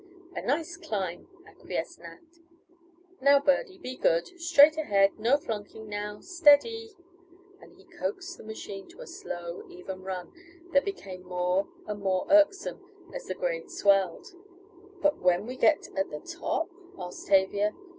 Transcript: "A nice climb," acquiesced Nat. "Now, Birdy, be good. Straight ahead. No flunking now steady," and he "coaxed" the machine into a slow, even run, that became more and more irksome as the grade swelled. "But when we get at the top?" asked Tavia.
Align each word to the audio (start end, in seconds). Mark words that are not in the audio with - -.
"A 0.35 0.41
nice 0.41 0.77
climb," 0.77 1.27
acquiesced 1.47 1.99
Nat. 1.99 2.21
"Now, 3.21 3.39
Birdy, 3.39 3.77
be 3.77 3.95
good. 3.95 4.25
Straight 4.41 4.75
ahead. 4.75 5.19
No 5.19 5.37
flunking 5.37 5.87
now 5.87 6.21
steady," 6.21 6.95
and 7.59 7.73
he 7.77 7.85
"coaxed" 7.85 8.35
the 8.39 8.43
machine 8.43 8.85
into 8.85 9.01
a 9.01 9.05
slow, 9.05 9.61
even 9.69 10.01
run, 10.01 10.33
that 10.73 10.85
became 10.85 11.21
more 11.23 11.67
and 11.85 11.99
more 12.01 12.25
irksome 12.31 12.83
as 13.13 13.25
the 13.25 13.35
grade 13.35 13.69
swelled. 13.69 14.25
"But 15.03 15.19
when 15.19 15.45
we 15.45 15.55
get 15.55 15.87
at 15.95 16.09
the 16.09 16.19
top?" 16.21 16.71
asked 16.97 17.27
Tavia. 17.27 17.75